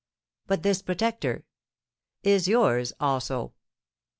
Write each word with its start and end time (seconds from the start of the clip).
"But 0.47 0.63
this 0.63 0.81
protector?" 0.81 1.45
"Is 2.23 2.47
yours 2.47 2.91
also." 2.99 3.53